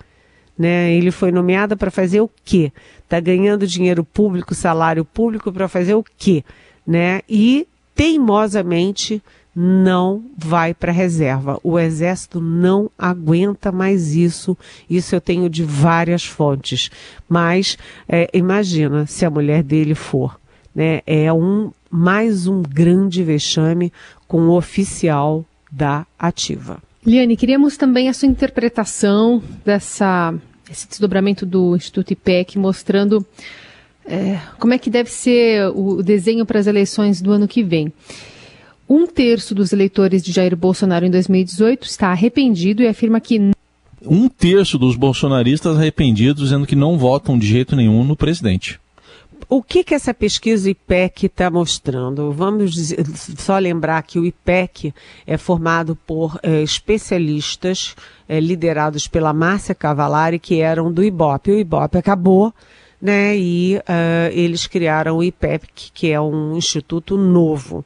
Né? 0.58 0.94
Ele 0.94 1.12
foi 1.12 1.32
nomeado 1.32 1.76
para 1.76 1.92
fazer 1.92 2.22
o 2.22 2.30
quê? 2.44 2.72
Está 3.04 3.20
ganhando 3.20 3.68
dinheiro 3.68 4.04
público, 4.04 4.56
salário 4.56 5.04
público 5.04 5.52
para 5.52 5.68
fazer 5.68 5.94
o 5.96 6.04
quê? 6.18 6.44
Né? 6.86 7.22
E 7.28 7.68
teimosamente 7.96 9.22
não 9.56 10.24
vai 10.38 10.74
para 10.74 10.92
a 10.92 10.96
reserva. 10.96 11.60
O 11.64 11.78
exército 11.78 12.42
não 12.42 12.90
aguenta 12.98 13.72
mais 13.72 14.16
isso. 14.16 14.58
Isso 14.90 15.16
eu 15.16 15.22
tenho 15.22 15.50
de 15.50 15.64
várias 15.64 16.26
fontes. 16.26 16.90
Mas 17.30 17.78
é, 18.10 18.30
imagina 18.34 19.06
se 19.06 19.26
a 19.26 19.30
mulher 19.30 19.64
dele 19.64 19.94
for. 19.94 20.40
Né? 20.74 21.02
É 21.06 21.32
um 21.32 21.72
mais 21.90 22.48
um 22.48 22.64
grande 22.64 23.24
vexame 23.24 23.94
com 24.28 24.48
o 24.48 24.58
oficial 24.58 25.46
da 25.72 26.08
ativa. 26.18 26.82
Liane, 27.06 27.36
queríamos 27.36 27.76
também 27.76 28.08
a 28.08 28.14
sua 28.14 28.28
interpretação 28.28 29.44
dessa 29.66 30.34
esse 30.70 30.88
desdobramento 30.88 31.46
do 31.46 31.76
Instituto 31.76 32.12
IPEC 32.12 32.58
mostrando 32.58 33.26
é, 34.06 34.40
como 34.58 34.74
é 34.74 34.78
que 34.78 34.90
deve 34.90 35.10
ser 35.10 35.68
o 35.76 36.02
desenho 36.02 36.46
para 36.46 36.60
as 36.60 36.68
eleições 36.68 37.22
do 37.22 37.32
ano 37.32 37.48
que 37.48 37.62
vem. 37.62 37.92
Um 38.90 39.06
terço 39.06 39.54
dos 39.54 39.72
eleitores 39.72 40.24
de 40.24 40.32
Jair 40.32 40.56
Bolsonaro 40.56 41.06
em 41.06 41.12
2018 41.12 41.86
está 41.86 42.08
arrependido 42.10 42.82
e 42.82 42.88
afirma 42.88 43.20
que. 43.20 43.52
Um 44.06 44.28
terço 44.28 44.78
dos 44.78 44.96
bolsonaristas 44.96 45.78
arrependidos 45.78 46.44
dizendo 46.44 46.66
que 46.66 46.76
não 46.76 46.98
votam 46.98 47.38
de 47.38 47.48
jeito 47.48 47.76
nenhum 47.76 48.04
no 48.04 48.16
presidente 48.16 48.80
o 49.50 49.62
que, 49.62 49.84
que 49.84 49.94
essa 49.94 50.14
pesquisa 50.14 50.70
IPEC 50.70 51.26
está 51.26 51.50
mostrando? 51.50 52.32
Vamos 52.32 52.74
dizer, 52.74 53.06
só 53.38 53.58
lembrar 53.58 54.02
que 54.04 54.20
o 54.20 54.26
IPEC 54.26 54.94
é 55.26 55.38
formado 55.38 55.96
por 55.96 56.40
é, 56.44 56.62
especialistas 56.62 57.96
é, 58.28 58.40
liderados 58.40 59.08
pela 59.08 59.34
Márcia 59.34 59.76
Cavalari, 59.76 60.40
que 60.40 60.62
eram 60.62 60.92
do 60.92 61.04
IBOP. 61.04 61.52
O 61.52 61.60
IBOP 61.60 61.98
acabou, 61.98 62.54
né, 63.02 63.38
e 63.38 63.78
uh, 63.78 64.32
eles 64.32 64.66
criaram 64.66 65.18
o 65.18 65.24
IPEC, 65.24 65.92
que 65.94 66.12
é 66.12 66.22
um 66.22 66.56
instituto 66.56 67.18
novo. 67.18 67.86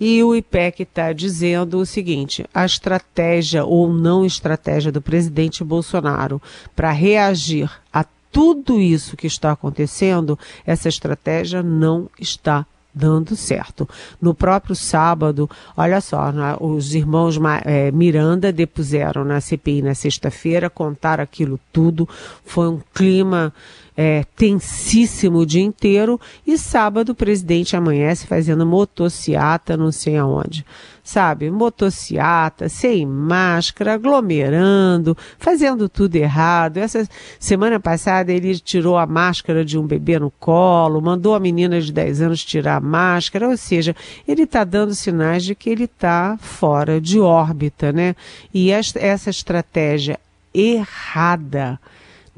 E 0.00 0.22
o 0.22 0.36
IPEC 0.36 0.82
está 0.82 1.12
dizendo 1.12 1.78
o 1.78 1.86
seguinte: 1.86 2.44
a 2.54 2.64
estratégia 2.64 3.64
ou 3.64 3.92
não 3.92 4.24
estratégia 4.24 4.92
do 4.92 5.02
presidente 5.02 5.64
Bolsonaro 5.64 6.40
para 6.76 6.92
reagir 6.92 7.70
a 7.92 8.04
tudo 8.30 8.80
isso 8.80 9.16
que 9.16 9.26
está 9.26 9.52
acontecendo, 9.52 10.38
essa 10.66 10.88
estratégia 10.88 11.62
não 11.62 12.08
está 12.20 12.66
dando 12.94 13.36
certo. 13.36 13.88
No 14.20 14.34
próprio 14.34 14.74
sábado, 14.74 15.48
olha 15.76 16.00
só, 16.00 16.32
né, 16.32 16.56
os 16.60 16.94
irmãos 16.94 17.38
é, 17.64 17.92
Miranda 17.92 18.52
depuseram 18.52 19.24
na 19.24 19.40
CPI 19.40 19.82
na 19.82 19.94
sexta-feira, 19.94 20.68
contaram 20.68 21.22
aquilo 21.22 21.60
tudo, 21.72 22.08
foi 22.44 22.68
um 22.68 22.80
clima 22.92 23.52
é, 24.00 24.24
tensíssimo 24.36 25.38
o 25.38 25.46
dia 25.46 25.62
inteiro, 25.62 26.20
e 26.46 26.56
sábado 26.56 27.10
o 27.10 27.14
presidente 27.16 27.74
amanhece 27.74 28.28
fazendo 28.28 28.64
motociata 28.64 29.76
não 29.76 29.90
sei 29.90 30.16
aonde 30.16 30.64
sabe, 31.08 31.50
motociata, 31.50 32.68
sem 32.68 33.06
máscara, 33.06 33.94
aglomerando, 33.94 35.16
fazendo 35.38 35.88
tudo 35.88 36.16
errado. 36.16 36.76
Essa 36.76 37.08
semana 37.40 37.80
passada 37.80 38.30
ele 38.30 38.58
tirou 38.58 38.98
a 38.98 39.06
máscara 39.06 39.64
de 39.64 39.78
um 39.78 39.86
bebê 39.86 40.18
no 40.18 40.30
colo, 40.30 41.00
mandou 41.00 41.34
a 41.34 41.40
menina 41.40 41.80
de 41.80 41.90
10 41.94 42.20
anos 42.20 42.44
tirar 42.44 42.76
a 42.76 42.80
máscara, 42.80 43.48
ou 43.48 43.56
seja, 43.56 43.96
ele 44.26 44.42
está 44.42 44.64
dando 44.64 44.94
sinais 44.94 45.44
de 45.44 45.54
que 45.54 45.70
ele 45.70 45.84
está 45.84 46.36
fora 46.42 47.00
de 47.00 47.18
órbita, 47.18 47.90
né? 47.90 48.14
E 48.52 48.70
esta, 48.70 48.98
essa 48.98 49.30
estratégia 49.30 50.20
errada, 50.52 51.80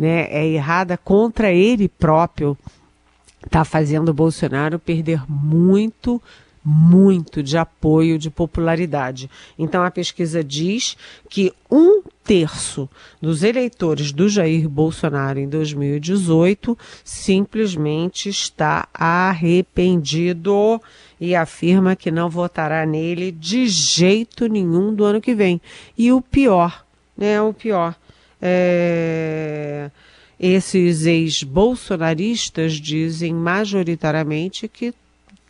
né, 0.00 0.28
é 0.30 0.48
errada 0.48 0.96
contra 0.96 1.52
ele 1.52 1.86
próprio, 1.86 2.56
está 3.44 3.66
fazendo 3.66 4.08
o 4.08 4.14
Bolsonaro 4.14 4.78
perder 4.78 5.22
muito 5.28 6.22
muito 6.62 7.42
de 7.42 7.56
apoio, 7.56 8.18
de 8.18 8.28
popularidade. 8.28 9.30
Então 9.58 9.82
a 9.82 9.90
pesquisa 9.90 10.44
diz 10.44 10.96
que 11.28 11.52
um 11.70 12.02
terço 12.22 12.88
dos 13.20 13.42
eleitores 13.42 14.12
do 14.12 14.28
Jair 14.28 14.68
Bolsonaro 14.68 15.38
em 15.38 15.48
2018 15.48 16.76
simplesmente 17.02 18.28
está 18.28 18.86
arrependido 18.92 20.80
e 21.18 21.34
afirma 21.34 21.96
que 21.96 22.10
não 22.10 22.28
votará 22.28 22.84
nele 22.84 23.32
de 23.32 23.66
jeito 23.66 24.46
nenhum 24.46 24.94
do 24.94 25.04
ano 25.04 25.20
que 25.20 25.34
vem. 25.34 25.60
E 25.96 26.12
o 26.12 26.20
pior, 26.20 26.84
né? 27.16 27.40
O 27.40 27.54
pior. 27.54 27.96
É... 28.40 29.90
Esses 30.38 31.04
ex-bolsonaristas 31.04 32.72
dizem 32.74 33.34
majoritariamente 33.34 34.66
que 34.66 34.94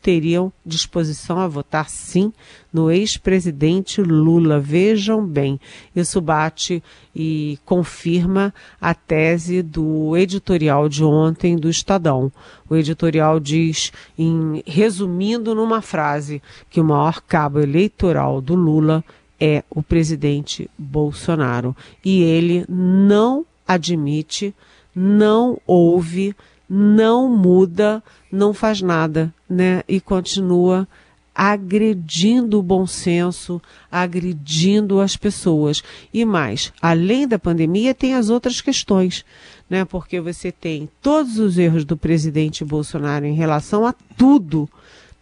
teriam 0.03 0.53
disposição 0.65 1.39
a 1.39 1.47
votar 1.47 1.89
sim 1.89 2.33
no 2.73 2.91
ex-presidente 2.91 4.01
Lula. 4.03 4.59
Vejam 4.59 5.25
bem, 5.25 5.61
isso 5.95 6.21
bate 6.21 6.83
e 7.15 7.59
confirma 7.65 8.53
a 8.81 8.95
tese 8.95 9.63
do 9.63 10.17
editorial 10.17 10.89
de 10.89 11.05
ontem 11.05 11.57
do 11.57 11.69
Estadão. 11.69 12.33
O 12.69 12.75
editorial 12.75 13.39
diz, 13.39 13.93
em, 14.19 14.63
resumindo 14.67 15.55
numa 15.55 15.83
frase, 15.83 16.43
que 16.71 16.81
o 16.81 16.85
maior 16.85 17.21
cabo 17.21 17.61
eleitoral 17.61 18.41
do 18.41 18.55
Lula 18.55 19.05
é 19.41 19.65
o 19.71 19.83
presidente 19.83 20.71
Bolsonaro. 20.79 21.75
E 22.05 22.23
ele 22.23 22.65
não 22.69 23.47
admite, 23.67 24.55
não 24.95 25.59
ouve, 25.67 26.35
não 26.69 27.29
muda, 27.35 28.03
não 28.31 28.53
faz 28.53 28.83
nada, 28.83 29.33
né? 29.49 29.83
E 29.89 30.01
continua 30.01 30.87
agredindo 31.35 32.59
o 32.59 32.63
bom 32.63 32.87
senso, 32.87 33.63
agredindo 33.91 35.01
as 35.01 35.17
pessoas. 35.17 35.83
E 36.13 36.25
mais, 36.25 36.73
além 36.83 37.27
da 37.27 37.39
pandemia, 37.39 37.95
tem 37.95 38.15
as 38.15 38.29
outras 38.29 38.61
questões, 38.61 39.25
né? 39.69 39.85
Porque 39.85 40.21
você 40.21 40.53
tem 40.53 40.89
todos 41.01 41.39
os 41.39 41.57
erros 41.57 41.85
do 41.85 41.97
presidente 41.97 42.65
Bolsonaro 42.65 43.25
em 43.25 43.35
relação 43.35 43.87
a 43.87 43.95
tudo, 44.17 44.69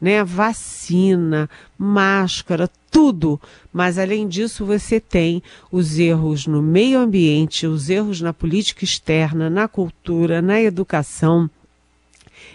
né? 0.01 0.23
Vacina, 0.25 1.49
máscara, 1.77 2.71
tudo. 2.91 3.41
Mas 3.73 3.99
além 3.99 4.27
disso, 4.27 4.65
você 4.65 5.01
tem 5.01 5.43
os 5.71 5.99
erros 5.99 6.47
no 6.47 6.63
meio 6.63 6.99
ambiente, 6.99 7.67
os 7.67 7.91
erros 7.91 8.21
na 8.21 8.33
política 8.33 8.85
externa, 8.85 9.51
na 9.51 9.69
cultura, 9.69 10.41
na 10.41 10.61
educação. 10.61 11.49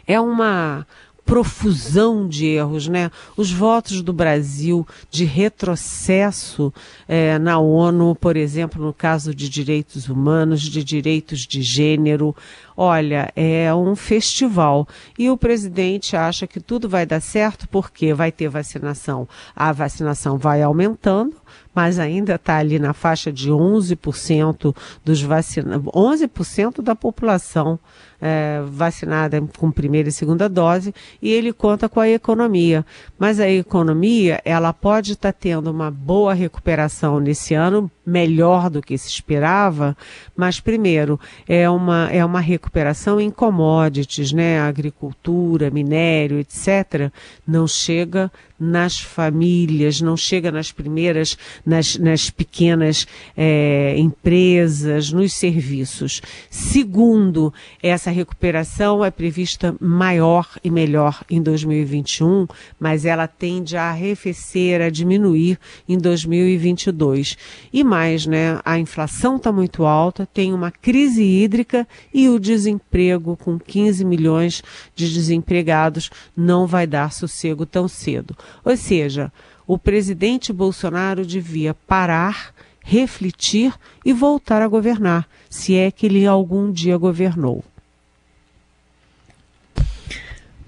É 0.05 0.19
uma 0.19 0.85
profusão 1.25 2.27
de 2.27 2.45
erros, 2.47 2.87
né? 2.87 3.09
Os 3.37 3.51
votos 3.51 4.01
do 4.01 4.11
Brasil 4.11 4.85
de 5.09 5.23
retrocesso 5.25 6.73
é, 7.07 7.39
na 7.39 7.59
ONU, 7.59 8.15
por 8.15 8.35
exemplo, 8.35 8.83
no 8.83 8.93
caso 8.93 9.33
de 9.33 9.47
direitos 9.47 10.09
humanos, 10.09 10.61
de 10.61 10.83
direitos 10.83 11.41
de 11.41 11.61
gênero, 11.61 12.35
olha, 12.75 13.31
é 13.35 13.73
um 13.73 13.95
festival. 13.95 14.87
E 15.17 15.29
o 15.29 15.37
presidente 15.37 16.15
acha 16.15 16.45
que 16.45 16.59
tudo 16.59 16.89
vai 16.89 17.05
dar 17.05 17.21
certo 17.21 17.67
porque 17.69 18.13
vai 18.13 18.31
ter 18.31 18.49
vacinação. 18.49 19.27
A 19.55 19.71
vacinação 19.71 20.37
vai 20.37 20.61
aumentando, 20.61 21.35
mas 21.73 21.99
ainda 21.99 22.35
está 22.35 22.57
ali 22.57 22.79
na 22.79 22.93
faixa 22.93 23.31
de 23.31 23.49
11% 23.49 24.75
dos 25.03 25.21
vacinados, 25.21 25.85
11% 25.85 26.81
da 26.81 26.95
população 26.95 27.79
é, 28.21 28.61
vacinada 28.65 29.41
com 29.57 29.69
primeira 29.69 30.07
e 30.07 30.11
segunda 30.11 30.47
dose, 30.47 30.95
e 31.21 31.29
ele 31.29 31.51
conta 31.51 31.89
com 31.89 31.99
a 31.99 32.07
economia. 32.07 32.85
Mas 33.19 33.39
a 33.39 33.49
economia, 33.49 34.41
ela 34.45 34.71
pode 34.71 35.11
estar 35.11 35.33
tá 35.33 35.37
tendo 35.37 35.69
uma 35.69 35.91
boa 35.91 36.33
recuperação 36.33 37.19
nesse 37.19 37.53
ano, 37.53 37.91
melhor 38.05 38.69
do 38.69 38.81
que 38.81 38.97
se 38.97 39.07
esperava, 39.07 39.95
mas 40.35 40.59
primeiro 40.59 41.19
é 41.47 41.69
uma, 41.69 42.09
é 42.11 42.23
uma 42.23 42.39
recuperação 42.39 43.19
em 43.19 43.29
commodities, 43.29 44.31
né? 44.31 44.59
Agricultura, 44.59 45.69
minério, 45.69 46.39
etc. 46.39 47.11
Não 47.47 47.67
chega 47.67 48.31
nas 48.63 48.99
famílias, 48.99 49.99
não 49.99 50.15
chega 50.15 50.51
nas 50.51 50.71
primeiras, 50.71 51.37
nas, 51.65 51.97
nas 51.97 52.29
pequenas 52.29 53.05
é, 53.35 53.95
empresas, 53.97 55.11
nos 55.11 55.33
serviços. 55.33 56.21
Segundo, 56.49 57.53
essa 57.81 58.09
recuperação 58.09 59.03
é 59.03 59.11
prevista 59.11 59.75
maior 59.81 60.47
e 60.63 60.69
melhor 60.69 61.23
em 61.29 61.41
2021, 61.41 62.47
mas 62.79 63.05
ela 63.05 63.27
tende 63.27 63.75
a 63.75 63.89
arrefecer, 63.89 64.81
a 64.81 64.89
diminuir 64.89 65.59
em 65.87 65.97
2022. 65.97 67.37
E 67.71 67.83
mais, 67.93 68.25
né? 68.25 68.59
A 68.65 68.79
inflação 68.79 69.35
está 69.35 69.51
muito 69.51 69.85
alta, 69.85 70.27
tem 70.33 70.51
uma 70.51 70.71
crise 70.71 71.23
hídrica 71.23 71.87
e 72.11 72.27
o 72.27 72.39
desemprego, 72.39 73.37
com 73.37 73.59
15 73.59 74.03
milhões 74.03 74.63
de 74.95 75.13
desempregados, 75.13 76.09
não 76.35 76.65
vai 76.65 76.87
dar 76.87 77.13
sossego 77.13 77.67
tão 77.67 77.87
cedo. 77.87 78.35
Ou 78.65 78.75
seja, 78.75 79.31
o 79.67 79.77
presidente 79.77 80.51
Bolsonaro 80.51 81.23
devia 81.23 81.75
parar, 81.75 82.51
refletir 82.81 83.71
e 84.03 84.11
voltar 84.11 84.63
a 84.63 84.67
governar, 84.67 85.29
se 85.47 85.75
é 85.75 85.91
que 85.91 86.07
ele 86.07 86.25
algum 86.25 86.71
dia 86.71 86.97
governou. 86.97 87.63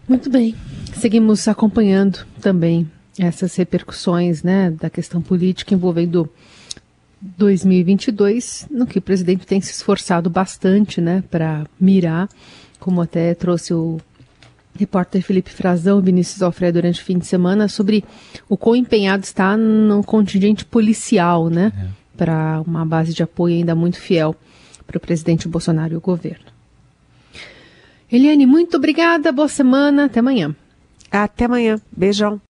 Muito 0.08 0.30
bem. 0.30 0.56
Seguimos 0.94 1.48
acompanhando 1.48 2.24
também 2.40 2.88
essas 3.18 3.56
repercussões 3.56 4.44
né, 4.44 4.70
da 4.70 4.92
questão 4.92 5.24
política 5.24 5.74
envolvendo 5.74 6.30
2022, 7.38 8.68
no 8.70 8.86
que 8.86 9.00
o 9.00 9.02
presidente 9.02 9.46
tem 9.46 9.60
se 9.60 9.72
esforçado 9.72 10.30
bastante 10.30 11.02
né, 11.02 11.24
para 11.30 11.66
mirar, 11.80 12.30
como 12.80 13.02
até 13.02 13.34
trouxe 13.34 13.74
o 13.74 14.00
repórter 14.78 15.22
Felipe 15.22 15.50
Frazão, 15.50 16.02
Vinícius 16.02 16.42
Alfredo 16.42 16.82
durante 16.82 17.02
o 17.02 17.06
fim 17.06 17.18
de 17.18 17.26
semana, 17.26 17.68
sobre 17.68 18.04
o 18.48 18.58
quão 18.58 18.76
empenhado 18.76 19.24
está 19.24 19.56
no 19.58 20.04
contingente 20.04 20.66
policial, 20.66 21.50
né? 21.50 21.72
É. 21.78 22.06
Para 22.18 22.62
uma 22.66 22.86
base 22.86 23.14
de 23.14 23.24
apoio 23.24 23.56
ainda 23.56 23.76
muito 23.76 24.00
fiel 24.00 24.36
para 24.86 24.98
o 24.98 25.02
presidente 25.02 25.48
Bolsonaro 25.48 25.94
e 25.94 25.98
o 25.98 26.02
governo. 26.02 26.46
Eliane, 28.12 28.46
muito 28.46 28.78
obrigada, 28.78 29.32
boa 29.32 29.48
semana, 29.48 30.06
até 30.06 30.20
amanhã. 30.20 30.56
Até 31.12 31.46
amanhã, 31.46 31.80
beijão. 31.92 32.40